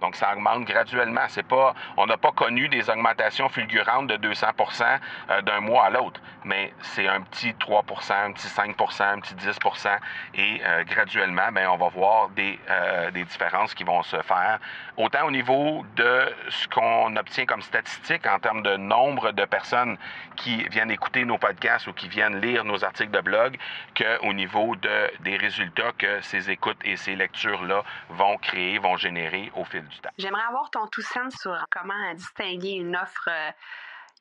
Donc, 0.00 0.16
ça 0.16 0.32
augmente 0.32 0.64
graduellement. 0.64 1.24
C'est 1.28 1.46
pas, 1.46 1.74
on 1.96 2.06
n'a 2.06 2.16
pas 2.16 2.32
connu 2.32 2.68
des 2.68 2.88
augmentations 2.88 3.48
fulgurantes 3.48 4.06
de 4.06 4.16
200% 4.16 4.98
euh, 5.30 5.42
d'un 5.42 5.60
mois 5.60 5.84
à 5.86 5.90
l'autre, 5.90 6.20
mais 6.44 6.72
c'est 6.80 7.06
un 7.08 7.20
petit 7.22 7.50
3% 7.52 8.12
un 8.12 8.32
petit 8.32 8.48
5% 8.48 9.02
un 9.02 9.20
petit 9.20 9.34
10% 9.34 9.98
et 10.34 10.60
euh, 10.64 10.84
graduellement, 10.84 11.52
bien, 11.52 11.70
on 11.70 11.76
va 11.76 11.88
voir 11.88 12.28
des, 12.30 12.58
euh, 12.68 13.10
des 13.10 13.24
différences 13.24 13.74
qui 13.74 13.84
vont 13.84 14.02
se 14.02 14.20
faire, 14.22 14.58
autant 14.96 15.26
au 15.26 15.30
niveau 15.30 15.84
de 15.96 16.32
ce 16.48 16.68
qu'on 16.68 17.16
obtient 17.16 17.46
comme 17.46 17.62
statistique 17.62 18.26
en 18.26 18.38
termes 18.38 18.62
de 18.62 18.76
nombre 18.76 19.32
de 19.32 19.44
personnes 19.44 19.96
qui 20.36 20.64
viennent 20.68 20.90
écouter 20.90 21.24
nos 21.24 21.38
podcasts 21.38 21.86
ou 21.86 21.92
qui 21.92 22.08
viennent 22.08 22.40
lire 22.40 22.64
nos 22.64 22.84
articles 22.84 23.10
de 23.10 23.20
blog, 23.20 23.58
qu'au 23.96 24.32
niveau 24.32 24.76
de, 24.76 25.10
des 25.20 25.36
résultats 25.36 25.92
que 25.98 26.20
ces 26.22 26.50
écoutes 26.50 26.80
et 26.84 26.96
ces 26.96 27.16
lectures-là 27.16 27.82
vont 28.10 28.36
créer, 28.38 28.78
vont 28.78 28.96
générer 28.96 29.50
au 29.54 29.64
fil 29.64 29.84
du 29.90 30.00
temps. 30.00 30.10
J'aimerais 30.18 30.44
avoir 30.48 30.70
ton 30.70 30.86
tout 30.86 31.02
sens 31.02 31.34
sur 31.34 31.56
comment 31.70 32.14
distinguer 32.14 32.72
une 32.72 32.96
offre 32.96 33.28
euh, 33.28 33.50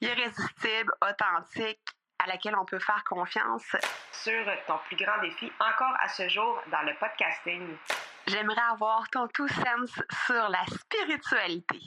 irrésistible, 0.02 0.94
authentique, 1.02 1.80
à 2.20 2.28
laquelle 2.28 2.56
on 2.56 2.66
peut 2.66 2.80
faire 2.80 3.04
confiance. 3.06 3.76
Sur 4.12 4.46
ton 4.68 4.78
plus 4.86 4.98
grand 4.98 5.20
défi 5.22 5.52
encore 5.60 5.96
à 6.02 6.10
ce 6.10 6.28
jour 6.28 6.62
dans 6.72 6.82
le 6.82 6.94
podcasting. 7.00 7.78
J'aimerais 8.28 8.62
avoir 8.72 9.10
ton 9.10 9.28
tout 9.30 9.48
sens 9.48 9.92
sur 10.26 10.50
la 10.50 10.66
spiritualité. 10.66 11.80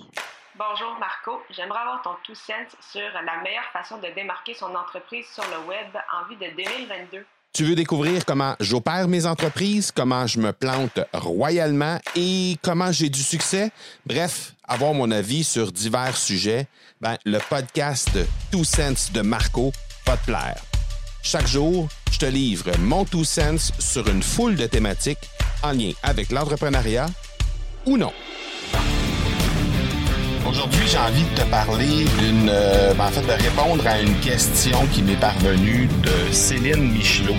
Bonjour 0.54 0.98
Marco, 0.98 1.42
j'aimerais 1.50 1.80
avoir 1.80 2.02
ton 2.02 2.14
tout 2.24 2.34
sens 2.34 2.76
sur 2.80 3.10
la 3.12 3.36
meilleure 3.42 3.70
façon 3.72 3.98
de 3.98 4.08
démarquer 4.08 4.54
son 4.54 4.74
entreprise 4.74 5.26
sur 5.28 5.44
le 5.44 5.66
web 5.66 5.96
en 6.12 6.24
vue 6.24 6.36
de 6.36 6.48
2022. 6.50 7.24
Tu 7.52 7.64
veux 7.64 7.74
découvrir 7.74 8.24
comment 8.24 8.56
j'opère 8.60 9.08
mes 9.08 9.26
entreprises, 9.26 9.92
comment 9.94 10.26
je 10.26 10.38
me 10.38 10.54
plante 10.54 11.00
royalement 11.12 11.98
et 12.16 12.56
comment 12.62 12.90
j'ai 12.90 13.10
du 13.10 13.22
succès? 13.22 13.70
Bref, 14.06 14.54
avoir 14.66 14.94
mon 14.94 15.10
avis 15.10 15.44
sur 15.44 15.70
divers 15.70 16.16
sujets, 16.16 16.66
ben, 17.02 17.18
le 17.26 17.38
podcast 17.50 18.08
Two 18.50 18.64
Sense 18.64 19.12
de 19.12 19.20
Marco 19.20 19.70
va 20.06 20.16
te 20.16 20.24
plaire. 20.24 20.62
Chaque 21.22 21.46
jour, 21.46 21.88
je 22.10 22.18
te 22.20 22.26
livre 22.26 22.70
mon 22.78 23.04
Two 23.04 23.22
Sense 23.22 23.70
sur 23.78 24.08
une 24.08 24.22
foule 24.22 24.56
de 24.56 24.66
thématiques 24.66 25.28
en 25.62 25.72
lien 25.72 25.92
avec 26.02 26.32
l'entrepreneuriat 26.32 27.10
ou 27.84 27.98
non. 27.98 28.12
Aujourd'hui, 30.52 30.86
j'ai 30.86 30.98
envie 30.98 31.24
de 31.24 31.34
te 31.34 31.46
parler 31.46 32.04
d'une, 32.18 32.50
euh, 32.50 32.92
ben, 32.92 33.06
en 33.06 33.08
fait, 33.08 33.22
de 33.22 33.42
répondre 33.42 33.86
à 33.86 33.98
une 33.98 34.14
question 34.20 34.76
qui 34.92 35.02
m'est 35.02 35.16
parvenue 35.16 35.88
de 36.02 36.30
Céline 36.30 36.92
Michelot. 36.92 37.34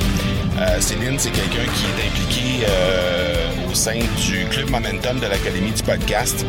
Euh, 0.59 0.81
Céline, 0.81 1.20
c'est 1.20 1.30
quelqu'un 1.30 1.72
qui 1.75 1.86
est 1.86 2.08
impliqué 2.08 2.66
euh, 2.67 3.45
au 3.70 3.75
sein 3.75 4.00
du 4.17 4.45
club 4.45 4.72
Momentum 4.72 5.20
de 5.20 5.28
l'Académie 5.28 5.73
du 5.73 5.83
podcast 5.83 6.44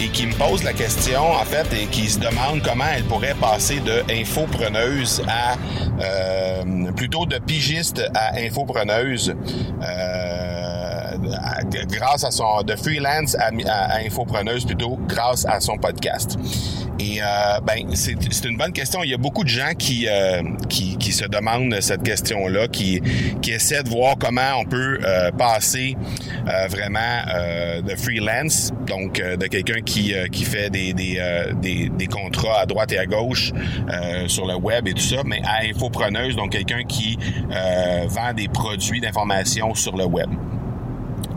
et 0.00 0.08
qui 0.08 0.26
me 0.26 0.32
pose 0.32 0.64
la 0.64 0.72
question, 0.72 1.30
en 1.30 1.44
fait, 1.44 1.72
et 1.72 1.86
qui 1.86 2.08
se 2.08 2.18
demande 2.18 2.60
comment 2.64 2.86
elle 2.92 3.04
pourrait 3.04 3.36
passer 3.40 3.78
de 3.78 4.02
infopreneuse 4.12 5.22
à 5.28 5.54
plutôt 6.96 7.24
de 7.24 7.38
pigiste 7.38 8.02
à 8.14 8.36
infopreneuse. 8.36 9.32
Grâce 11.88 12.24
à 12.24 12.30
son 12.30 12.62
de 12.62 12.76
freelance 12.76 13.36
à, 13.36 13.50
infopreneuse 14.04 14.64
plutôt 14.64 14.98
grâce 15.06 15.46
à 15.46 15.60
son 15.60 15.76
podcast. 15.76 16.38
Et 16.98 17.20
euh, 17.22 17.60
ben 17.64 17.94
c'est 17.94 18.44
une 18.44 18.58
bonne 18.58 18.72
question. 18.72 19.02
Il 19.02 19.10
y 19.10 19.14
a 19.14 19.18
beaucoup 19.18 19.42
de 19.42 19.48
gens 19.48 19.72
qui 19.78 20.06
euh, 20.06 20.42
se 20.68 21.26
demandent 21.26 21.80
cette 21.80 22.02
question-là, 22.02 22.68
qui 22.68 23.00
qui 23.40 23.52
essaient 23.52 23.82
de 23.82 23.88
voir 23.88 24.16
comment 24.18 24.58
on 24.58 24.64
peut 24.64 24.98
euh, 25.02 25.30
passer 25.32 25.96
euh, 26.46 26.66
vraiment 26.68 27.00
de 27.82 27.94
freelance, 27.96 28.72
donc 28.86 29.20
de 29.20 29.46
quelqu'un 29.46 29.80
qui 29.80 30.12
fait 30.44 30.70
des, 30.70 30.92
des 30.92 32.06
contrats 32.06 32.60
à 32.60 32.66
droite 32.66 32.92
et 32.92 32.98
à 32.98 33.06
gauche 33.06 33.52
sur 34.26 34.46
le 34.46 34.56
web 34.56 34.86
et 34.88 34.92
tout 34.92 35.02
ça, 35.02 35.22
mais 35.24 35.40
à 35.44 35.64
infopreneuse, 35.64 36.36
donc 36.36 36.50
quelqu'un 36.52 36.82
qui 36.82 37.18
vend 38.08 38.32
des 38.34 38.48
produits 38.48 39.00
d'information 39.00 39.74
sur 39.74 39.96
le 39.96 40.04
web 40.04 40.30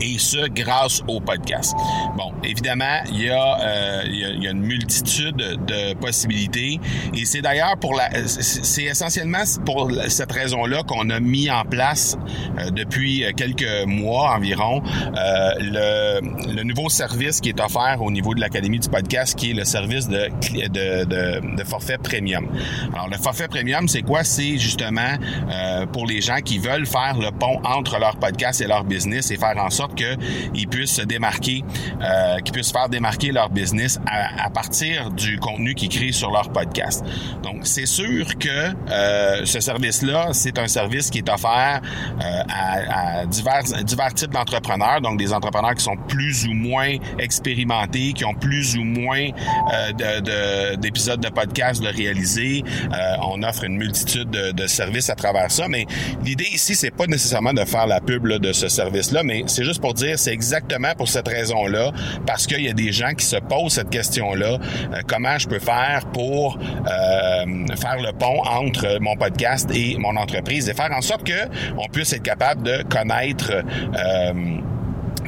et 0.00 0.18
ce 0.18 0.48
grâce 0.48 1.02
au 1.08 1.20
podcast. 1.20 1.74
Bon, 2.16 2.32
évidemment, 2.42 3.00
il 3.10 3.22
y 3.22 3.30
a, 3.30 3.58
euh, 3.60 4.02
il 4.06 4.42
y 4.42 4.46
a, 4.46 4.50
une 4.50 4.62
multitude 4.62 5.36
de 5.36 5.94
possibilités 5.94 6.80
et 7.14 7.24
c'est 7.24 7.42
d'ailleurs 7.42 7.76
pour 7.78 7.94
la, 7.94 8.08
c'est 8.26 8.84
essentiellement 8.84 9.42
pour 9.64 9.90
cette 10.08 10.32
raison-là 10.32 10.82
qu'on 10.84 11.10
a 11.10 11.20
mis 11.20 11.50
en 11.50 11.64
place 11.64 12.16
euh, 12.58 12.70
depuis 12.70 13.24
quelques 13.36 13.86
mois 13.86 14.34
environ 14.34 14.82
euh, 15.16 15.50
le, 15.60 16.54
le, 16.54 16.62
nouveau 16.62 16.88
service 16.88 17.40
qui 17.40 17.50
est 17.50 17.60
offert 17.60 17.98
au 18.00 18.10
niveau 18.10 18.34
de 18.34 18.40
l'Académie 18.40 18.78
du 18.78 18.88
podcast, 18.88 19.38
qui 19.38 19.50
est 19.50 19.54
le 19.54 19.64
service 19.64 20.08
de, 20.08 20.28
de, 20.52 21.04
de, 21.04 21.56
de 21.56 21.64
forfait 21.64 21.98
premium. 21.98 22.46
Alors, 22.92 23.08
le 23.08 23.16
forfait 23.16 23.48
premium, 23.48 23.88
c'est 23.88 24.02
quoi? 24.02 24.24
C'est 24.24 24.58
justement 24.58 25.16
euh, 25.50 25.86
pour 25.86 26.06
les 26.06 26.20
gens 26.20 26.40
qui 26.44 26.58
veulent 26.58 26.86
faire 26.86 27.16
le 27.18 27.30
pont 27.30 27.60
entre 27.64 27.98
leur 27.98 28.16
podcast 28.16 28.60
et 28.60 28.66
leur 28.66 28.84
business 28.84 29.30
et 29.30 29.36
faire 29.36 29.56
en 29.58 29.70
sorte 29.70 29.83
qu'ils 29.94 30.68
puissent 30.68 30.94
se 30.94 31.02
démarquer, 31.02 31.62
euh, 32.02 32.38
qu'ils 32.38 32.52
puissent 32.52 32.72
faire 32.72 32.88
démarquer 32.88 33.32
leur 33.32 33.50
business 33.50 33.98
à, 34.06 34.50
partir 34.50 35.10
du 35.10 35.38
contenu 35.38 35.74
qu'ils 35.74 35.88
créent 35.88 36.12
sur 36.12 36.30
leur 36.30 36.50
podcast. 36.50 37.04
Donc, 37.42 37.66
c'est 37.66 37.86
sûr 37.86 38.38
que 38.38 38.74
euh, 38.90 39.44
ce 39.44 39.60
service-là, 39.60 40.28
c'est 40.32 40.58
un 40.58 40.68
service 40.68 41.10
qui 41.10 41.18
est 41.18 41.28
offert 41.28 41.80
euh, 42.22 42.42
à, 42.48 43.26
divers, 43.26 43.62
divers 43.84 44.14
types 44.14 44.32
d'entrepreneurs, 44.32 45.00
donc 45.00 45.18
des 45.18 45.32
entrepreneurs 45.32 45.74
qui 45.74 45.84
sont 45.84 45.96
plus 46.08 46.46
ou 46.46 46.52
moins 46.52 46.96
expérimentés, 47.18 48.12
qui 48.12 48.24
ont 48.24 48.34
plus 48.34 48.76
ou 48.76 48.84
moins 48.84 49.28
euh, 49.72 50.76
d'épisodes 50.76 51.20
de, 51.20 51.28
de, 51.28 51.34
podcast 51.34 51.82
de 51.82 51.88
réaliser. 51.88 52.62
Euh, 52.92 53.16
on 53.26 53.42
offre 53.42 53.64
une 53.64 53.76
multitude 53.76 54.30
de, 54.30 54.52
de, 54.52 54.66
services 54.66 55.10
à 55.10 55.14
travers 55.14 55.50
ça, 55.50 55.68
mais 55.68 55.86
l'idée 56.24 56.48
ici, 56.52 56.74
c'est 56.74 56.90
pas 56.90 57.06
nécessairement 57.06 57.52
de 57.52 57.64
faire 57.64 57.86
la 57.86 58.00
pub 58.00 58.26
de 58.26 58.52
ce 58.52 58.68
service-là, 58.68 59.22
mais 59.22 59.44
c'est 59.46 59.64
juste 59.64 59.73
pour 59.78 59.94
dire, 59.94 60.18
c'est 60.18 60.32
exactement 60.32 60.94
pour 60.96 61.08
cette 61.08 61.28
raison-là, 61.28 61.92
parce 62.26 62.46
qu'il 62.46 62.60
y 62.60 62.68
a 62.68 62.72
des 62.72 62.92
gens 62.92 63.12
qui 63.16 63.24
se 63.24 63.36
posent 63.36 63.74
cette 63.74 63.90
question-là, 63.90 64.58
euh, 64.58 65.00
comment 65.06 65.38
je 65.38 65.48
peux 65.48 65.58
faire 65.58 66.06
pour 66.12 66.58
euh, 66.58 67.66
faire 67.76 68.00
le 68.00 68.12
pont 68.12 68.42
entre 68.44 68.98
mon 69.00 69.16
podcast 69.16 69.70
et 69.74 69.96
mon 69.98 70.16
entreprise 70.16 70.68
et 70.68 70.74
faire 70.74 70.92
en 70.92 71.02
sorte 71.02 71.24
que 71.24 71.48
on 71.78 71.88
puisse 71.88 72.12
être 72.12 72.22
capable 72.22 72.62
de 72.62 72.82
connaître 72.88 73.52
euh, 73.52 74.32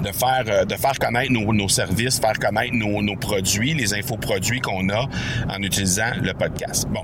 de 0.06 0.12
faire 0.12 0.44
euh, 0.49 0.65
de 0.65 0.75
faire 0.75 0.99
connaître 0.99 1.33
nos, 1.33 1.69
services, 1.69 2.19
faire 2.19 2.39
connaître 2.39 2.75
nos, 2.75 3.17
produits, 3.17 3.75
les 3.75 3.94
infoproduits 3.94 4.61
qu'on 4.61 4.89
a 4.89 5.09
en 5.49 5.62
utilisant 5.62 6.11
le 6.22 6.33
podcast. 6.33 6.87
Bon, 6.89 7.03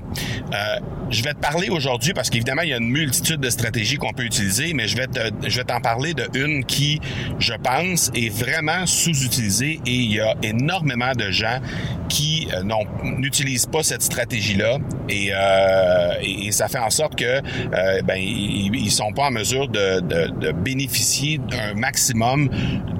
euh, 0.53 0.79
je 1.09 1.23
vais 1.23 1.33
te 1.33 1.39
parler 1.39 1.69
aujourd'hui 1.69 2.13
parce 2.13 2.29
qu'évidemment 2.29 2.61
il 2.61 2.69
y 2.69 2.73
a 2.73 2.77
une 2.77 2.89
multitude 2.89 3.39
de 3.39 3.49
stratégies 3.49 3.97
qu'on 3.97 4.13
peut 4.13 4.23
utiliser, 4.23 4.73
mais 4.73 4.87
je 4.87 4.97
vais 4.97 5.07
je 5.45 5.57
vais 5.57 5.63
t'en 5.63 5.81
parler 5.81 6.13
de 6.13 6.27
une 6.33 6.63
qui, 6.65 6.99
je 7.39 7.53
pense, 7.53 8.11
est 8.15 8.29
vraiment 8.29 8.85
sous-utilisée 8.85 9.79
et 9.85 9.91
il 9.91 10.13
y 10.13 10.19
a 10.19 10.35
énormément 10.41 11.13
de 11.13 11.29
gens 11.31 11.59
qui 12.13 12.47
euh, 12.53 12.61
n'utilisent 13.17 13.65
pas 13.65 13.81
cette 13.81 14.03
stratégie-là 14.03 14.77
et, 15.09 15.31
euh, 15.33 16.13
et, 16.21 16.51
ça 16.51 16.67
fait 16.67 16.77
en 16.77 16.91
sorte 16.91 17.15
que 17.15 17.25
euh, 17.25 18.01
ben 18.03 18.17
ils, 18.17 18.91
sont 18.91 19.11
pas 19.13 19.23
en 19.23 19.31
mesure 19.31 19.67
de, 19.67 19.99
de, 19.99 20.27
de 20.39 20.51
bénéficier 20.51 21.39
d'un 21.39 21.73
maximum 21.73 22.49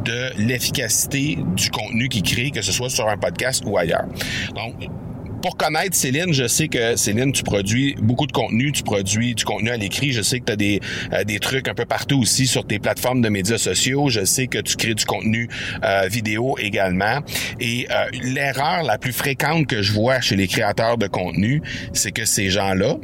de 0.04 0.32
l'efficacité 0.40 1.38
du 1.56 1.70
contenu 1.70 2.10
qu'ils 2.10 2.24
créent, 2.24 2.50
que 2.50 2.64
ce 2.64 2.72
soit 2.72 2.90
sur 2.90 3.08
un 3.08 3.18
podcast 3.18 3.62
ou 3.68 3.78
ailleurs. 3.78 4.06
Donc, 4.56 4.74
pour 5.44 5.58
connaître 5.58 5.96
Céline, 5.96 6.34
je 6.34 6.48
sais 6.48 6.70
que 6.70 6.96
Céline, 6.96 7.34
tu 7.34 7.44
produis 7.44 7.96
beaucoup 8.02 8.26
de 8.26 8.32
contenu, 8.32 8.72
tu 8.72 8.82
produis 8.82 9.36
du 9.36 9.44
contenu 9.44 9.70
à 9.72 9.78
l'écrit. 9.78 10.14
Je 10.14 10.22
sais 10.22 10.40
que 10.40 10.46
tu 10.46 10.54
as 10.54 10.56
des, 10.56 10.80
euh, 11.12 11.26
des 11.26 11.40
trucs 11.40 11.68
un 11.68 11.74
peu 11.74 11.86
partout 11.86 12.22
aussi 12.22 12.48
sur 12.48 12.66
tes 12.66 12.80
plateformes 12.80 13.22
de 13.22 13.28
médias 13.28 13.58
sociaux. 13.58 14.08
Je 14.08 14.24
sais 14.24 14.48
que 14.48 14.60
tu 14.60 14.78
crées 14.78 14.96
du 14.96 15.04
contenu 15.06 15.50
euh, 15.84 16.08
vidéo 16.08 16.56
également. 16.60 17.20
Et 17.60 17.88
euh, 17.92 18.06
l'erreur 18.24 18.84
la 18.84 18.98
plus 18.98 19.12
fréquente 19.12 19.68
que 19.68 19.82
je 19.82 19.92
vois 19.92 20.22
chez 20.22 20.38
les 20.38 20.48
créateurs 20.48 20.98
de 20.98 21.08
contenu, 21.08 21.62
c'est 21.92 22.12
que 22.12 22.24
ces 22.24 22.50
gens-là 22.50 22.98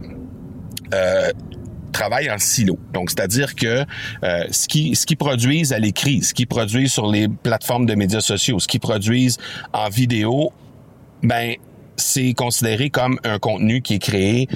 travaillent 1.91 2.31
en 2.31 2.37
silo. 2.37 2.79
Donc, 2.93 3.09
c'est-à-dire 3.09 3.55
que 3.55 3.85
euh, 4.23 4.45
ce 4.51 4.67
qu'ils 4.67 4.95
ce 4.95 5.05
qui 5.05 5.15
produisent 5.15 5.73
à 5.73 5.79
l'écrit, 5.79 6.23
ce 6.23 6.33
qu'ils 6.33 6.47
produisent 6.47 6.93
sur 6.93 7.11
les 7.11 7.27
plateformes 7.27 7.85
de 7.85 7.95
médias 7.95 8.21
sociaux, 8.21 8.59
ce 8.59 8.67
qu'ils 8.67 8.79
produisent 8.79 9.37
en 9.73 9.89
vidéo, 9.89 10.51
ben 11.21 11.55
c'est 11.99 12.33
considéré 12.33 12.89
comme 12.89 13.19
un 13.23 13.39
contenu 13.39 13.81
qui 13.81 13.95
est 13.95 13.99
créé 13.99 14.47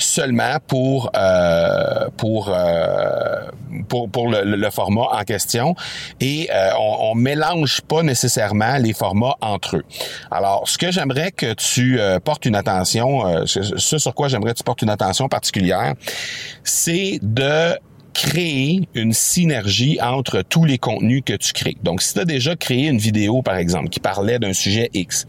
seulement 0.00 0.56
pour 0.66 1.10
euh, 1.16 2.08
pour, 2.16 2.48
euh, 2.48 3.50
pour 3.88 4.10
pour 4.10 4.28
le, 4.28 4.42
le, 4.44 4.70
format 4.70 5.08
en 5.12 5.22
question 5.24 5.74
et 6.20 6.48
euh, 6.52 6.70
on, 6.78 7.10
on 7.10 7.14
mélange 7.14 7.82
pas 7.82 8.02
nécessairement 8.02 8.76
les 8.78 8.92
formats 8.92 9.36
entre 9.40 9.76
eux. 9.76 9.84
Alors, 10.30 10.68
ce 10.68 10.78
que 10.78 10.90
j'aimerais 10.90 11.32
que 11.32 11.52
tu 11.52 12.00
euh, 12.00 12.18
portes 12.18 12.46
une 12.46 12.56
attention, 12.56 13.44
ce 13.46 13.98
sur 13.98 14.14
quoi 14.14 14.28
j'aimerais 14.28 14.52
que 14.52 14.58
tu 14.58 14.64
portes 14.64 14.82
une 14.82 14.90
attention 14.90 15.28
particulière, 15.28 15.94
c'est 16.64 17.18
de 17.22 17.76
créer 18.20 18.86
une 18.94 19.14
synergie 19.14 19.98
entre 20.02 20.42
tous 20.42 20.66
les 20.66 20.76
contenus 20.76 21.22
que 21.24 21.32
tu 21.32 21.54
crées. 21.54 21.78
Donc, 21.82 22.02
si 22.02 22.12
tu 22.12 22.20
as 22.20 22.26
déjà 22.26 22.54
créé 22.54 22.86
une 22.88 22.98
vidéo, 22.98 23.40
par 23.40 23.56
exemple, 23.56 23.88
qui 23.88 23.98
parlait 23.98 24.38
d'un 24.38 24.52
sujet 24.52 24.90
X, 24.92 25.26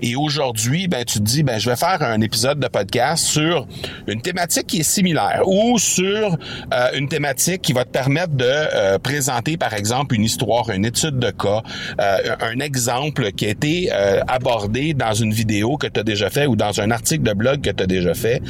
et 0.00 0.16
aujourd'hui, 0.16 0.88
ben, 0.88 1.04
tu 1.04 1.20
te 1.20 1.24
dis, 1.24 1.44
ben, 1.44 1.60
je 1.60 1.70
vais 1.70 1.76
faire 1.76 2.02
un 2.02 2.20
épisode 2.20 2.58
de 2.58 2.66
podcast 2.66 3.24
sur 3.24 3.68
une 4.08 4.20
thématique 4.20 4.66
qui 4.66 4.80
est 4.80 4.82
similaire 4.82 5.42
ou 5.46 5.78
sur 5.78 6.36
euh, 6.74 6.88
une 6.96 7.08
thématique 7.08 7.62
qui 7.62 7.72
va 7.72 7.84
te 7.84 7.90
permettre 7.90 8.34
de 8.34 8.44
euh, 8.44 8.98
présenter, 8.98 9.56
par 9.56 9.72
exemple, 9.74 10.16
une 10.16 10.24
histoire, 10.24 10.68
une 10.70 10.84
étude 10.84 11.20
de 11.20 11.30
cas, 11.30 11.62
euh, 12.00 12.34
un 12.40 12.58
exemple 12.58 13.30
qui 13.30 13.46
a 13.46 13.50
été 13.50 13.90
abordé 14.26 14.94
dans 14.94 15.14
une 15.14 15.32
vidéo 15.32 15.76
que 15.76 15.86
tu 15.86 16.00
as 16.00 16.02
déjà 16.02 16.28
fait 16.28 16.46
ou 16.46 16.56
dans 16.56 16.80
un 16.80 16.90
article 16.90 17.22
de 17.22 17.34
blog 17.34 17.60
que 17.60 17.70
tu 17.70 17.82
as 17.84 17.86
déjà 17.86 18.14
fait 18.14 18.42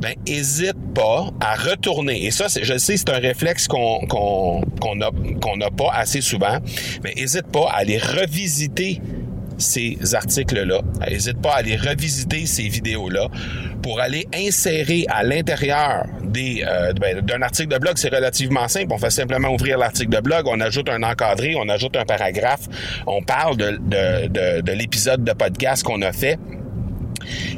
ben 0.00 0.14
hésite 0.26 0.76
pas 0.94 1.30
à 1.40 1.54
retourner. 1.54 2.26
Et 2.26 2.30
ça, 2.30 2.46
je 2.48 2.78
sais, 2.78 2.96
c'est 2.96 3.10
un 3.10 3.18
réflexe 3.18 3.68
qu'on 3.68 4.06
qu'on 4.06 4.62
qu'on 4.80 5.56
n'a 5.56 5.70
pas 5.70 5.90
assez 5.92 6.20
souvent, 6.20 6.58
mais 7.04 7.12
hésite 7.16 7.46
pas 7.48 7.68
à 7.70 7.78
aller 7.78 7.98
revisiter 7.98 9.00
ces 9.58 9.98
articles-là. 10.14 10.80
N'hésite 11.08 11.40
pas 11.40 11.54
à 11.54 11.56
aller 11.58 11.76
revisiter 11.76 12.46
ces 12.46 12.68
vidéos-là 12.68 13.28
pour 13.82 14.00
aller 14.00 14.26
insérer 14.34 15.04
à 15.08 15.22
l'intérieur 15.22 16.06
des 16.22 16.64
euh, 16.66 16.92
ben, 16.94 17.20
d'un 17.20 17.42
article 17.42 17.68
de 17.68 17.78
blog. 17.78 17.94
C'est 17.96 18.14
relativement 18.14 18.68
simple. 18.68 18.92
On 18.92 18.98
fait 18.98 19.10
simplement 19.10 19.48
ouvrir 19.48 19.78
l'article 19.78 20.10
de 20.10 20.20
blog, 20.20 20.46
on 20.46 20.60
ajoute 20.60 20.88
un 20.88 21.02
encadré, 21.02 21.54
on 21.56 21.68
ajoute 21.68 21.96
un 21.96 22.04
paragraphe, 22.04 22.66
on 23.06 23.22
parle 23.22 23.56
de, 23.56 23.78
de, 23.80 24.28
de, 24.28 24.60
de 24.60 24.72
l'épisode 24.72 25.24
de 25.24 25.32
podcast 25.32 25.82
qu'on 25.82 26.02
a 26.02 26.12
fait 26.12 26.38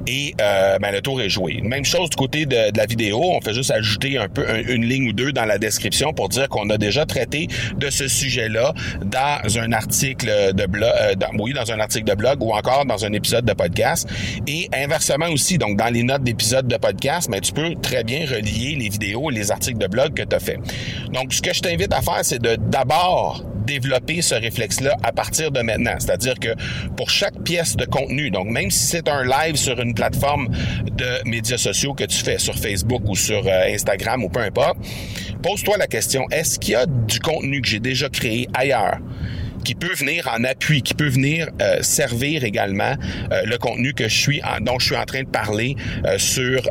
et 0.07 0.35
euh, 0.41 0.79
ben, 0.79 0.93
le 0.93 1.01
tour 1.01 1.21
est 1.21 1.29
joué. 1.29 1.61
Même 1.63 1.85
chose 1.85 2.11
du 2.11 2.17
côté 2.17 2.47
de, 2.47 2.77
la 2.77 2.87
vidéo, 2.87 3.21
on 3.23 3.41
fait 3.41 3.55
juste 3.55 3.71
ajouter 3.71 4.19
un 4.19 4.29
peu 4.29 4.45
une 4.69 4.85
ligne 4.85 5.09
ou 5.09 5.13
deux 5.13 5.33
dans 5.33 5.45
la 5.45 5.59
description 5.59 6.13
pour 6.13 6.29
dire 6.29 6.49
qu'on 6.49 6.69
a 6.71 6.79
déjà 6.79 7.07
traité 7.07 7.49
de 7.77 7.91
ce 7.91 8.09
sujet-là 8.09 8.75
dans 9.05 9.59
un 9.59 9.73
article 9.73 10.55
de 10.55 10.67
blog, 10.67 10.91
euh, 11.01 11.15
dans, 11.15 11.29
oui, 11.39 11.53
dans 11.53 11.71
un 11.71 11.81
article 11.81 12.09
de 12.09 12.15
blog 12.15 12.43
ou 12.43 12.53
encore 12.53 12.85
dans 12.87 13.05
un 13.05 13.13
épisode 13.13 13.45
de 13.45 13.53
podcast. 13.53 14.09
Et 14.47 14.69
inversement 14.73 15.29
aussi, 15.29 15.59
donc 15.59 15.77
dans 15.77 15.93
les 15.93 16.03
notes 16.03 16.23
d'épisode 16.23 16.67
de 16.67 16.77
podcast, 16.77 17.29
mais 17.31 17.41
ben, 17.41 17.43
tu 17.43 17.53
peux 17.53 17.75
très 17.81 18.05
bien 18.05 18.21
relier 18.21 18.77
les 18.79 18.89
vidéos 18.89 19.31
et 19.31 19.35
les 19.35 19.51
articles 19.51 19.79
de 19.79 19.87
blog 19.87 20.15
que 20.15 20.23
tu 20.23 20.35
as 20.35 20.41
fait. 20.41 20.59
Donc, 21.13 21.33
ce 21.33 21.43
que 21.43 21.53
je 21.53 21.61
t'invite 21.61 21.93
à 21.93 22.01
faire, 22.03 22.21
c'est 22.23 22.41
de 22.41 22.57
d'abord 22.57 23.45
développer 23.65 24.23
ce 24.23 24.35
réflexe-là 24.35 24.97
à 25.03 25.13
partir 25.13 25.51
de 25.51 25.61
maintenant. 25.61 25.95
C'est-à-dire 25.99 26.39
que 26.39 26.55
pour 26.97 27.11
chaque 27.11 27.43
pièce 27.43 27.77
de 27.77 27.85
contenu, 27.85 28.31
donc 28.31 28.47
même 28.49 28.71
si 28.71 28.87
c'est 28.87 29.09
un 29.09 29.25
live 29.25 29.57
sur 29.57 29.81
une 29.81 29.95
plateforme 29.95 30.49
de 30.93 31.29
médias 31.29 31.59
sociaux 31.59 31.95
que 31.95 32.05
tu 32.05 32.19
fais 32.19 32.39
sur 32.39 32.57
Facebook 32.57 33.03
ou 33.07 33.17
sur 33.17 33.47
euh, 33.47 33.73
Instagram 33.73 34.25
ou 34.25 34.29
peu 34.29 34.41
importe, 34.41 34.79
pose-toi 35.43 35.77
la 35.79 35.87
question, 35.87 36.27
est-ce 36.31 36.59
qu'il 36.59 36.73
y 36.73 36.77
a 36.77 36.87
du 36.87 37.21
contenu 37.21 37.61
que 37.61 37.69
j'ai 37.69 37.81
déjà 37.81 38.09
créé 38.09 38.49
ailleurs? 38.55 38.99
Qui 39.65 39.75
peut 39.75 39.95
venir 39.95 40.29
en 40.35 40.45
appui, 40.45 40.83
qui 40.83 40.95
peut 40.95 41.09
venir 41.09 41.49
euh, 41.61 41.79
servir 41.83 42.45
également 42.45 42.95
euh, 43.33 43.43
le 43.45 43.59
contenu 43.59 43.93
que 43.95 44.09
je 44.09 44.19
suis 44.19 44.43
dont 44.63 44.79
je 44.79 44.87
suis 44.87 44.97
en 44.97 45.05
train 45.05 45.23
de 45.23 45.29
parler 45.29 45.77
euh, 46.05 46.19
sur 46.19 46.63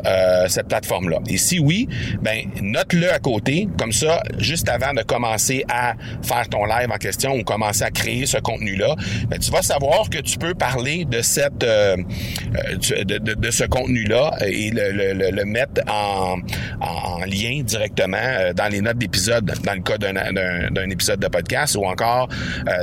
cette 0.48 0.68
plateforme-là. 0.68 1.18
Et 1.28 1.36
si 1.36 1.58
oui, 1.58 1.88
ben 2.20 2.42
note-le 2.60 3.12
à 3.12 3.18
côté, 3.18 3.68
comme 3.78 3.92
ça, 3.92 4.22
juste 4.38 4.68
avant 4.68 4.92
de 4.92 5.02
commencer 5.02 5.64
à 5.68 5.94
faire 6.22 6.48
ton 6.48 6.64
live 6.64 6.90
en 6.90 6.96
question 6.96 7.34
ou 7.34 7.42
commencer 7.42 7.84
à 7.84 7.90
créer 7.90 8.26
ce 8.26 8.38
contenu-là, 8.38 8.96
ben, 9.28 9.38
tu 9.38 9.50
vas 9.50 9.62
savoir 9.62 10.08
que 10.10 10.18
tu 10.18 10.38
peux 10.38 10.54
parler 10.54 11.04
de 11.04 11.22
cette 11.22 11.58
de, 11.58 13.04
de, 13.04 13.34
de, 13.34 13.50
ce 13.50 13.64
contenu-là 13.64 14.32
et 14.46 14.70
le, 14.70 14.92
le, 14.92 15.30
le 15.30 15.44
mettre 15.44 15.82
en, 15.88 16.38
en, 16.80 17.18
lien 17.24 17.62
directement 17.62 18.52
dans 18.54 18.68
les 18.68 18.80
notes 18.80 18.98
d'épisode, 18.98 19.52
dans 19.64 19.74
le 19.74 19.82
cas 19.82 19.98
d'un 19.98 20.90
épisode 20.90 21.20
de 21.20 21.28
podcast 21.28 21.76
ou 21.76 21.84
encore 21.84 22.28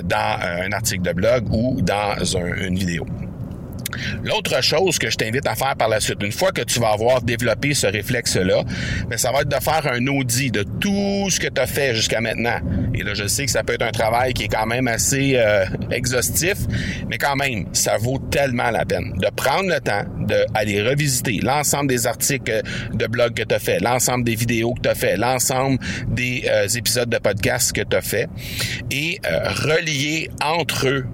dans 0.03 0.39
un 0.41 0.71
article 0.71 1.03
de 1.03 1.13
blog 1.13 1.45
ou 1.51 1.81
dans 1.81 2.15
une 2.23 2.77
vidéo. 2.77 3.05
L'autre 4.23 4.61
chose 4.63 4.99
que 4.99 5.09
je 5.09 5.15
t'invite 5.15 5.47
à 5.47 5.55
faire 5.55 5.75
par 5.75 5.89
la 5.89 5.99
suite, 5.99 6.17
une 6.21 6.31
fois 6.31 6.51
que 6.51 6.61
tu 6.61 6.79
vas 6.79 6.89
avoir 6.89 7.21
développé 7.21 7.73
ce 7.73 7.87
réflexe-là, 7.87 8.63
ben, 9.09 9.17
ça 9.17 9.31
va 9.31 9.41
être 9.41 9.49
de 9.49 9.63
faire 9.63 9.87
un 9.91 10.05
audit 10.07 10.51
de 10.51 10.63
tout 10.63 11.29
ce 11.29 11.39
que 11.39 11.47
tu 11.47 11.61
as 11.61 11.67
fait 11.67 11.95
jusqu'à 11.95 12.21
maintenant. 12.21 12.59
Et 12.93 13.03
là, 13.03 13.13
je 13.13 13.27
sais 13.27 13.45
que 13.45 13.51
ça 13.51 13.63
peut 13.63 13.73
être 13.73 13.83
un 13.83 13.91
travail 13.91 14.33
qui 14.33 14.43
est 14.43 14.47
quand 14.47 14.65
même 14.65 14.87
assez 14.87 15.33
euh, 15.35 15.65
exhaustif, 15.91 16.57
mais 17.09 17.17
quand 17.17 17.35
même, 17.35 17.65
ça 17.73 17.97
vaut 17.97 18.19
tellement 18.31 18.71
la 18.71 18.85
peine 18.85 19.13
de 19.17 19.29
prendre 19.35 19.69
le 19.69 19.79
temps 19.79 20.03
d'aller 20.19 20.81
revisiter 20.81 21.39
l'ensemble 21.41 21.87
des 21.87 22.07
articles 22.07 22.61
de 22.93 23.07
blog 23.07 23.33
que 23.33 23.43
tu 23.43 23.55
as 23.55 23.59
fait, 23.59 23.79
l'ensemble 23.79 24.23
des 24.23 24.35
vidéos 24.35 24.73
que 24.73 24.81
tu 24.81 24.89
as 24.89 24.95
fait, 24.95 25.17
l'ensemble 25.17 25.77
des 26.07 26.43
euh, 26.47 26.67
épisodes 26.67 27.09
de 27.09 27.17
podcast 27.17 27.71
que 27.73 27.81
tu 27.81 27.95
as 27.95 28.01
fait 28.01 28.27
et 28.91 29.19
euh, 29.25 29.49
relier 29.49 30.29
entre 30.41 30.87
eux 30.87 31.05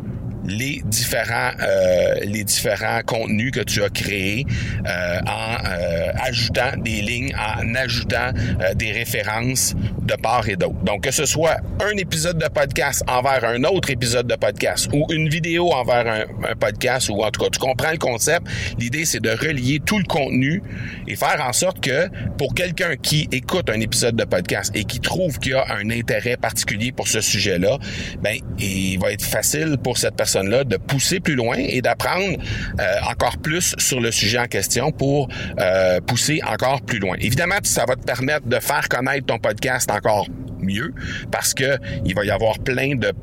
les 0.46 0.82
différents 0.86 1.52
euh, 1.62 2.16
les 2.24 2.44
différents 2.44 3.02
contenus 3.06 3.52
que 3.52 3.62
tu 3.62 3.84
as 3.84 3.90
créés 3.90 4.46
euh, 4.86 5.20
en 5.26 5.66
euh, 5.66 6.12
ajoutant 6.22 6.78
des 6.78 7.02
lignes, 7.02 7.34
en 7.36 7.76
ajoutant 7.76 8.32
des 8.76 8.92
références 8.92 9.76
de 10.02 10.16
part 10.16 10.48
et 10.50 10.56
d'autre. 10.56 10.82
Donc 10.84 11.04
que 11.04 11.12
ce 11.12 11.26
soit 11.26 11.58
un 11.82 11.96
épisode 11.98 12.38
de 12.38 12.48
podcast 12.48 13.04
envers 13.08 13.44
un 13.46 13.64
autre 13.64 13.90
épisode 13.90 14.28
de 14.28 14.36
podcast 14.36 14.90
ou 14.94 15.06
une 15.12 15.30
vidéo 15.30 15.72
envers 15.72 16.08
un, 16.08 16.56
podcast 16.56 17.10
ou 17.10 17.24
en 17.24 17.32
tout 17.32 17.42
cas 17.42 17.50
tu 17.50 17.60
comprends 17.60 17.92
le 17.92 17.98
concept. 17.98 18.48
L'idée 18.78 19.06
c'est 19.06 19.22
de 19.22 19.32
relier 19.32 19.80
tout 19.86 19.98
le 19.98 20.06
contenu 20.06 20.62
et 21.08 21.16
faire 21.16 21.44
en 21.48 21.54
sorte 21.54 21.80
que 21.80 22.10
pour 22.38 22.54
quelqu'un 22.54 22.96
qui 22.96 23.28
écoute 23.32 23.70
un 23.70 23.80
épisode 23.80 24.16
de 24.16 24.26
podcast 24.26 24.72
et 24.76 24.84
qui 24.84 25.00
trouve 25.00 25.40
qu'il 25.40 25.54
y 25.54 25.56
a 25.56 25.66
un 25.70 25.90
intérêt 25.90 26.38
particulier 26.38 26.92
pour 26.92 27.08
ce 27.08 27.22
sujet-là, 27.22 27.78
ben 28.22 28.38
il 28.60 29.00
va 29.00 29.12
être 29.12 29.24
facile 29.24 29.78
pour 29.82 29.98
cette 29.98 30.16
personne 30.16 30.33
de 30.42 30.78
pousser 30.78 31.20
plus 31.20 31.36
loin 31.36 31.56
et 31.58 31.82
d'apprendre 31.82 32.38
euh, 32.80 32.84
encore 33.10 33.38
plus 33.38 33.76
sur 33.78 34.00
le 34.00 34.12
sujet 34.12 34.40
en 34.40 34.48
question 34.48 34.92
pour 34.92 35.30
euh, 35.60 36.00
pousser 36.02 36.42
encore 36.46 36.82
plus 36.82 37.00
loin. 37.00 37.16
Évidemment, 37.20 37.56
ça 37.64 37.86
va 37.86 37.96
te 37.96 38.04
permettre 38.04 38.48
de 38.48 38.60
faire 38.60 38.88
connaître 38.90 39.26
ton 39.26 39.40
podcast 39.40 39.90
encore 39.92 40.28
mieux 40.64 40.94
parce 41.32 41.54
que 41.54 41.78
il 42.06 42.16
va 42.16 42.26
y 42.26 42.32
avoir 42.32 42.60
plein 42.60 42.96
de, 42.96 43.14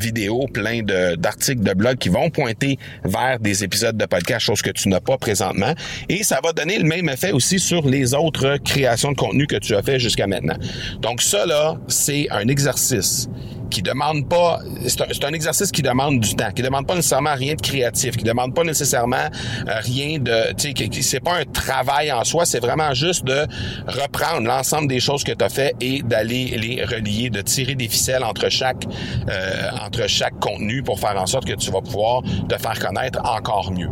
vidéos, 0.00 0.46
plein 0.52 0.82
d'articles 0.82 1.62
de, 1.62 1.72
blog 1.74 1.98
qui 1.98 2.08
vont 2.08 2.30
pointer 2.30 2.78
vers 3.04 3.38
des 3.40 3.64
épisodes 3.64 3.96
de 3.96 4.06
podcast, 4.06 4.46
chose 4.46 4.62
que 4.62 4.70
tu 4.70 4.88
n'as 4.88 5.00
pas 5.00 5.18
présentement. 5.18 5.74
Et 6.08 6.22
ça 6.22 6.40
va 6.42 6.52
donner 6.52 6.78
le 6.78 6.84
même 6.84 7.08
effet 7.08 7.32
aussi 7.32 7.58
sur 7.58 7.88
les 7.88 8.14
autres 8.14 8.58
créations 8.64 9.12
de 9.12 9.16
contenu 9.16 9.46
que 9.46 9.56
tu 9.56 9.74
as 9.74 9.82
fait 9.82 9.98
jusqu'à 9.98 10.26
maintenant. 10.26 10.56
Donc 11.00 11.22
ça, 11.22 11.46
là, 11.46 11.76
c'est 11.88 12.28
un 12.30 12.48
exercice 12.48 13.28
qui 13.72 13.80
demande 13.80 14.28
pas, 14.28 14.60
c'est 14.86 15.24
un, 15.24 15.32
exercice 15.32 15.72
qui 15.72 15.80
demande 15.80 16.20
du 16.20 16.36
temps, 16.36 16.52
qui 16.54 16.60
demande 16.60 16.86
pas 16.86 16.94
nécessairement 16.94 17.34
rien 17.34 17.54
de 17.54 17.60
créatif, 17.60 18.16
qui 18.18 18.24
demande 18.24 18.54
pas 18.54 18.64
nécessairement 18.64 19.16
euh, 19.16 19.80
rien 19.80 20.18
de, 20.18 20.52
tu 20.52 20.74
sais, 20.76 21.02
c'est 21.02 21.20
pas 21.20 21.38
un 21.38 21.44
travail 21.44 22.12
en 22.12 22.22
soi, 22.22 22.44
c'est 22.44 22.60
vraiment 22.60 22.92
juste 22.92 23.24
de 23.24 23.46
reprendre 23.86 24.46
l'ensemble 24.46 24.88
des 24.88 25.00
choses 25.00 25.24
que 25.24 25.32
tu 25.32 25.42
as 25.42 25.48
fait 25.48 25.71
et 25.80 26.02
d'aller 26.02 26.56
les 26.56 26.84
relier, 26.84 27.30
de 27.30 27.40
tirer 27.40 27.74
des 27.74 27.88
ficelles 27.88 28.24
entre 28.24 28.48
chaque, 28.48 28.86
euh, 29.28 29.68
entre 29.84 30.08
chaque 30.08 30.38
contenu 30.38 30.82
pour 30.82 30.98
faire 30.98 31.20
en 31.20 31.26
sorte 31.26 31.46
que 31.46 31.54
tu 31.54 31.70
vas 31.70 31.80
pouvoir 31.80 32.22
te 32.48 32.56
faire 32.56 32.78
connaître 32.78 33.20
encore 33.24 33.72
mieux. 33.72 33.90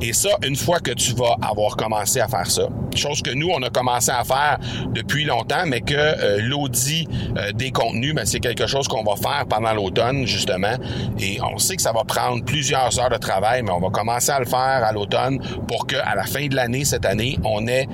Et 0.00 0.12
ça, 0.12 0.30
une 0.44 0.56
fois 0.56 0.80
que 0.80 0.92
tu 0.92 1.14
vas 1.14 1.36
avoir 1.42 1.76
commencé 1.76 2.20
à 2.20 2.28
faire 2.28 2.50
ça, 2.50 2.68
chose 2.94 3.22
que 3.22 3.30
nous, 3.30 3.48
on 3.48 3.62
a 3.62 3.70
commencé 3.70 4.10
à 4.10 4.24
faire 4.24 4.58
depuis 4.92 5.24
longtemps, 5.24 5.64
mais 5.66 5.80
que 5.80 5.94
euh, 5.94 6.38
l'audit 6.40 7.08
des 7.54 7.70
contenus, 7.70 8.14
ben, 8.14 8.24
c'est 8.24 8.40
quelque 8.40 8.66
chose 8.66 8.88
qu'on 8.88 9.02
va 9.02 9.16
faire 9.16 9.44
pendant 9.48 9.72
l'automne, 9.72 10.26
justement. 10.26 10.76
Et 11.18 11.38
on 11.42 11.58
sait 11.58 11.76
que 11.76 11.82
ça 11.82 11.92
va 11.92 12.04
prendre 12.04 12.44
plusieurs 12.44 12.98
heures 12.98 13.10
de 13.10 13.16
travail, 13.16 13.62
mais 13.62 13.70
on 13.70 13.80
va 13.80 13.90
commencer 13.90 14.30
à 14.30 14.38
le 14.38 14.46
faire 14.46 14.82
à 14.84 14.92
l'automne 14.92 15.38
pour 15.68 15.86
qu'à 15.86 16.14
la 16.14 16.24
fin 16.24 16.46
de 16.46 16.54
l'année, 16.54 16.84
cette 16.84 17.04
année, 17.04 17.38
on 17.44 17.66
ait 17.66 17.88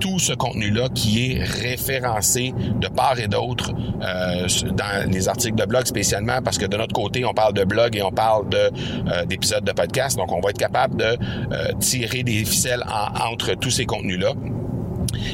tout 0.00 0.18
ce 0.18 0.32
contenu-là 0.32 0.88
qui 0.94 1.32
est 1.32 1.42
référencé 1.42 2.54
de 2.56 2.88
part 2.88 3.18
et 3.18 3.28
d'autre 3.28 3.72
euh, 4.02 4.46
dans 4.72 5.10
les 5.10 5.28
articles 5.28 5.56
de 5.56 5.64
blog 5.64 5.86
spécialement 5.86 6.40
parce 6.42 6.58
que 6.58 6.66
de 6.66 6.76
notre 6.76 6.94
côté, 6.94 7.24
on 7.24 7.34
parle 7.34 7.54
de 7.54 7.64
blog 7.64 7.96
et 7.96 8.02
on 8.02 8.10
parle 8.10 8.48
de 8.48 8.56
euh, 8.58 9.24
d'épisodes 9.24 9.64
de 9.64 9.72
podcast. 9.72 10.16
Donc, 10.16 10.32
on 10.32 10.40
va 10.40 10.50
être 10.50 10.58
capable 10.58 10.96
de 10.96 11.04
euh, 11.04 11.72
tirer 11.80 12.22
des 12.22 12.44
ficelles 12.44 12.84
entre 13.20 13.54
tous 13.54 13.70
ces 13.70 13.86
contenus-là. 13.86 14.32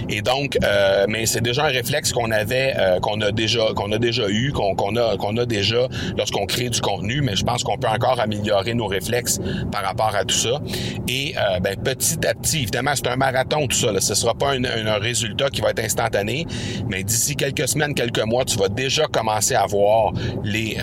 Et 0.08 0.22
donc, 0.22 0.58
euh, 0.62 1.06
mais 1.08 1.26
c'est 1.26 1.40
déjà 1.40 1.64
un 1.64 1.68
réflexe 1.68 2.12
qu'on 2.12 2.30
avait, 2.30 2.74
euh, 2.76 3.00
qu'on 3.00 3.20
a 3.20 3.32
déjà, 3.32 3.66
qu'on 3.74 3.90
a 3.92 3.98
déjà 3.98 4.28
eu, 4.28 4.52
qu'on 4.52 4.96
a, 4.96 5.16
qu'on 5.16 5.36
a 5.36 5.46
déjà 5.46 5.88
lorsqu'on 6.16 6.46
crée 6.46 6.70
du 6.70 6.80
contenu. 6.80 7.20
Mais 7.22 7.36
je 7.36 7.44
pense 7.44 7.62
qu'on 7.64 7.76
peut 7.76 7.88
encore 7.88 8.20
améliorer 8.20 8.74
nos 8.74 8.86
réflexes 8.86 9.40
par 9.70 9.82
rapport 9.82 10.14
à 10.14 10.24
tout 10.24 10.34
ça. 10.34 10.60
Et 11.08 11.34
euh, 11.36 11.60
ben, 11.60 11.76
petit 11.76 12.26
à 12.26 12.34
petit, 12.34 12.62
évidemment, 12.62 12.92
c'est 12.94 13.08
un 13.08 13.16
marathon 13.16 13.66
tout 13.66 13.76
ça. 13.76 13.92
Là. 13.92 14.00
Ce 14.00 14.14
sera 14.14 14.34
pas 14.34 14.52
un, 14.52 14.64
un, 14.64 14.98
résultat 14.98 15.50
qui 15.50 15.60
va 15.60 15.70
être 15.70 15.84
instantané, 15.84 16.46
mais 16.88 17.02
d'ici 17.02 17.36
quelques 17.36 17.68
semaines, 17.68 17.94
quelques 17.94 18.24
mois, 18.24 18.44
tu 18.44 18.56
vas 18.58 18.68
déjà 18.68 19.06
commencer 19.06 19.54
à 19.54 19.66
voir 19.66 20.12
les 20.44 20.76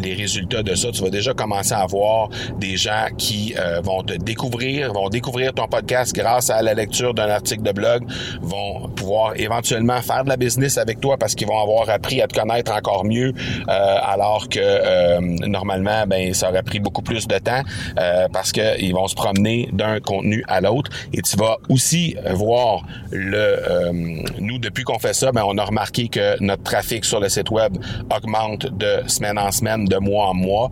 les 0.00 0.14
résultats 0.14 0.62
de 0.62 0.74
ça. 0.74 0.90
Tu 0.90 1.02
vas 1.02 1.10
déjà 1.10 1.32
commencer 1.32 1.74
à 1.74 1.86
voir 1.86 2.28
des 2.58 2.76
gens 2.76 3.06
qui 3.16 3.54
vont 3.82 4.02
te 4.02 4.14
découvrir, 4.14 4.92
vont 4.92 5.08
découvrir 5.08 5.52
ton 5.52 5.66
podcast 5.66 6.14
grâce 6.14 6.50
à 6.50 6.62
la 6.62 6.74
lecture 6.74 7.14
d'un 7.14 7.28
article 7.28 7.62
de 7.62 7.72
blog 7.72 8.04
vont 8.42 8.88
pouvoir 8.88 9.32
éventuellement 9.36 10.00
faire 10.02 10.24
de 10.24 10.28
la 10.28 10.36
business 10.36 10.78
avec 10.78 11.00
toi 11.00 11.16
parce 11.16 11.34
qu'ils 11.34 11.46
vont 11.46 11.60
avoir 11.60 11.88
appris 11.90 12.20
à 12.22 12.26
te 12.26 12.38
connaître 12.38 12.72
encore 12.72 13.04
mieux, 13.04 13.32
euh, 13.68 13.96
alors 14.02 14.48
que 14.48 14.58
euh, 14.60 15.20
normalement, 15.20 16.06
ben 16.06 16.32
ça 16.34 16.50
aurait 16.50 16.62
pris 16.62 16.80
beaucoup 16.80 17.02
plus 17.02 17.26
de 17.26 17.38
temps 17.38 17.62
euh, 17.98 18.28
parce 18.32 18.52
qu'ils 18.52 18.92
vont 18.92 19.08
se 19.08 19.14
promener 19.14 19.68
d'un 19.72 20.00
contenu 20.00 20.44
à 20.48 20.60
l'autre. 20.60 20.90
Et 21.12 21.22
tu 21.22 21.36
vas 21.36 21.58
aussi 21.68 22.16
voir 22.30 22.82
le. 23.10 23.92
nous, 24.38 24.58
depuis 24.58 24.84
qu'on 24.84 24.98
fait 24.98 25.14
ça, 25.14 25.32
ben 25.32 25.44
on 25.46 25.58
a 25.58 25.64
remarqué 25.64 26.08
que 26.08 26.42
notre 26.42 26.62
trafic 26.62 27.04
sur 27.04 27.20
le 27.20 27.28
site 27.28 27.50
web 27.50 27.76
augmente 28.14 28.66
de 28.66 29.08
semaine 29.08 29.38
en 29.38 29.50
semaine, 29.50 29.84
de 29.84 29.96
mois 29.96 30.26
en 30.28 30.34
mois. 30.34 30.70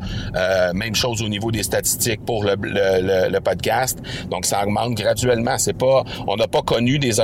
même 0.74 0.94
chose 0.94 1.22
au 1.22 1.28
niveau 1.28 1.50
des 1.50 1.62
statistiques 1.62 2.24
pour 2.24 2.44
le, 2.44 2.56
le, 2.60 3.30
le 3.30 3.40
podcast. 3.40 3.98
Donc 4.30 4.44
ça 4.44 4.62
augmente 4.62 4.94
graduellement. 4.94 5.58
C'est 5.58 5.76
pas, 5.76 6.04
on 6.26 6.36
n'a 6.36 6.48
pas 6.48 6.62
connu 6.62 6.98
des 6.98 7.20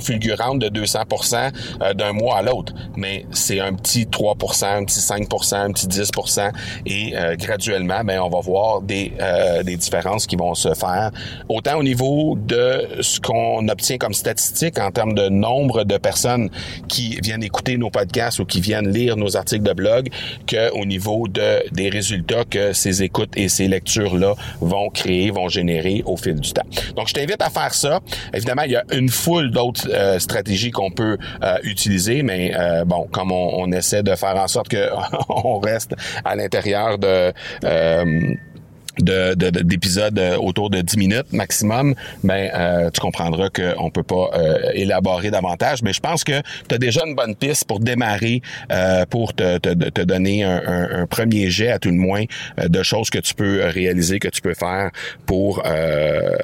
fulgurantes 0.00 0.58
de 0.58 0.68
200% 0.68 1.50
euh, 1.82 1.94
d'un 1.94 2.12
mois 2.12 2.38
à 2.38 2.42
l'autre, 2.42 2.72
mais 2.96 3.26
c'est 3.32 3.60
un 3.60 3.72
petit 3.74 4.04
3% 4.04 4.64
un 4.64 4.84
petit 4.84 5.00
5% 5.00 5.54
un 5.54 5.72
petit 5.72 5.86
10% 5.86 6.50
et 6.86 7.16
euh, 7.16 7.36
graduellement, 7.36 8.02
ben 8.04 8.20
on 8.20 8.28
va 8.28 8.40
voir 8.40 8.80
des, 8.82 9.12
euh, 9.20 9.62
des 9.62 9.76
différences 9.76 10.26
qui 10.26 10.36
vont 10.36 10.54
se 10.54 10.74
faire 10.74 11.10
autant 11.48 11.78
au 11.78 11.82
niveau 11.82 12.36
de 12.36 12.86
ce 13.00 13.20
qu'on 13.20 13.68
obtient 13.68 13.98
comme 13.98 14.14
statistique 14.14 14.78
en 14.78 14.90
termes 14.90 15.14
de 15.14 15.28
nombre 15.28 15.84
de 15.84 15.96
personnes 15.96 16.50
qui 16.88 17.18
viennent 17.22 17.42
écouter 17.42 17.76
nos 17.76 17.90
podcasts 17.90 18.38
ou 18.38 18.44
qui 18.44 18.60
viennent 18.60 18.88
lire 18.88 19.16
nos 19.16 19.36
articles 19.36 19.64
de 19.64 19.72
blog 19.72 20.08
que 20.46 20.70
au 20.72 20.84
niveau 20.84 21.26
de 21.28 21.62
des 21.72 21.88
résultats 21.88 22.44
que 22.44 22.72
ces 22.72 23.02
écoutes 23.02 23.36
et 23.36 23.48
ces 23.48 23.68
lectures 23.68 24.16
là 24.16 24.34
vont 24.60 24.90
créer, 24.90 25.30
vont 25.30 25.48
générer 25.48 26.02
au 26.06 26.16
fil 26.16 26.34
du 26.34 26.52
temps. 26.52 26.66
Donc 26.96 27.08
je 27.08 27.14
t'invite 27.14 27.40
à 27.40 27.50
faire 27.50 27.74
ça. 27.74 28.00
Évidemment, 28.34 28.62
il 28.62 28.72
y 28.72 28.76
a 28.76 28.84
une 28.92 29.08
foule 29.08 29.39
d'autres 29.48 29.88
stratégies 30.18 30.70
qu'on 30.70 30.90
peut 30.90 31.18
euh, 31.42 31.56
utiliser, 31.62 32.22
mais 32.22 32.52
euh, 32.54 32.84
bon, 32.84 33.08
comme 33.10 33.32
on, 33.32 33.62
on, 33.62 33.72
essaie 33.72 34.02
de 34.02 34.14
faire 34.14 34.36
en 34.36 34.48
sorte 34.48 34.68
que 34.68 34.88
on 35.28 35.58
reste 35.58 35.94
à 36.24 36.36
l'intérieur 36.36 36.98
de 36.98 37.32
euh, 39.08 39.34
d'épisodes 39.34 40.14
de, 40.14 40.36
autour 40.36 40.70
de 40.70 40.80
10 40.80 40.96
minutes 40.96 41.32
maximum, 41.32 41.94
ben 42.24 42.50
euh, 42.54 42.90
tu 42.90 43.00
comprendras 43.00 43.48
qu'on 43.48 43.90
peut 43.90 44.02
pas 44.02 44.30
euh, 44.34 44.70
élaborer 44.74 45.30
davantage. 45.30 45.82
Mais 45.82 45.92
je 45.92 46.00
pense 46.00 46.24
que 46.24 46.40
tu 46.68 46.74
as 46.74 46.78
déjà 46.78 47.02
une 47.06 47.14
bonne 47.14 47.34
piste 47.34 47.64
pour 47.64 47.80
démarrer, 47.80 48.42
euh, 48.72 49.04
pour 49.06 49.34
te, 49.34 49.58
te, 49.58 49.72
te 49.72 50.00
donner 50.02 50.44
un, 50.44 50.62
un, 50.66 51.02
un, 51.02 51.06
premier 51.06 51.50
jet 51.50 51.70
à 51.70 51.78
tout 51.78 51.90
le 51.90 51.96
moins 51.96 52.24
euh, 52.58 52.68
de 52.68 52.82
choses 52.82 53.10
que 53.10 53.18
tu 53.18 53.34
peux 53.34 53.62
réaliser, 53.64 54.18
que 54.18 54.28
tu 54.28 54.40
peux 54.40 54.54
faire 54.54 54.90
pour 55.26 55.62
euh, 55.66 56.36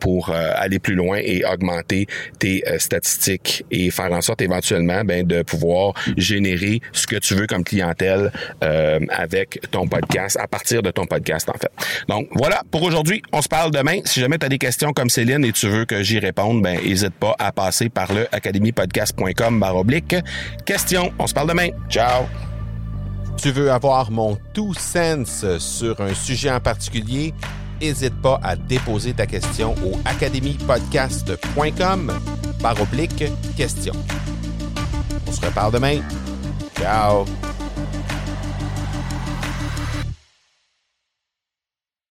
pour 0.00 0.30
aller 0.30 0.78
plus 0.78 0.94
loin 0.94 1.18
et 1.22 1.44
augmenter 1.44 2.06
tes 2.38 2.64
statistiques 2.78 3.64
et 3.70 3.90
faire 3.90 4.12
en 4.12 4.20
sorte 4.20 4.42
éventuellement 4.42 5.04
ben, 5.04 5.26
de 5.26 5.42
pouvoir 5.42 5.94
générer 6.16 6.80
ce 6.92 7.06
que 7.06 7.16
tu 7.16 7.34
veux 7.34 7.46
comme 7.46 7.64
clientèle 7.64 8.32
avec 8.60 9.60
ton 9.70 9.86
podcast 9.86 10.38
à 10.40 10.46
partir 10.46 10.82
de 10.82 10.90
ton 10.90 11.06
podcast 11.06 11.48
en 11.48 11.58
fait. 11.58 11.70
Donc 12.08 12.28
voilà, 12.34 12.62
pour 12.70 12.82
aujourd'hui, 12.82 13.22
on 13.32 13.42
se 13.42 13.48
parle 13.48 13.70
demain. 13.70 13.98
Si 14.04 14.20
jamais 14.20 14.38
tu 14.38 14.46
as 14.46 14.48
des 14.48 14.58
questions 14.58 14.92
comme 14.92 15.10
Céline 15.10 15.44
et 15.44 15.52
tu 15.52 15.68
veux 15.68 15.84
que 15.84 16.02
j'y 16.02 16.18
réponde, 16.18 16.62
ben 16.62 16.78
n'hésite 16.82 17.14
pas 17.14 17.34
à 17.38 17.52
passer 17.52 17.88
par 17.88 18.12
le 18.12 18.26
academypodcast.com 18.32 19.64
oblique. 19.74 20.16
Question, 20.64 21.12
on 21.18 21.26
se 21.26 21.34
parle 21.34 21.48
demain. 21.48 21.68
Ciao! 21.88 22.24
Tu 23.36 23.50
veux 23.50 23.70
avoir 23.70 24.10
mon 24.10 24.38
tout 24.52 24.74
sens 24.74 25.44
sur 25.58 26.00
un 26.00 26.14
sujet 26.14 26.50
en 26.50 26.60
particulier? 26.60 27.34
N'hésite 27.80 28.20
pas 28.22 28.40
à 28.42 28.56
déposer 28.56 29.12
ta 29.12 29.26
question 29.26 29.74
au 29.84 29.98
academypodcast.com 30.04 32.12
oblique 32.80 33.24
question. 33.56 33.92
On 35.26 35.32
se 35.32 35.40
reparle 35.40 35.72
demain. 35.72 36.00
Ciao! 36.78 37.24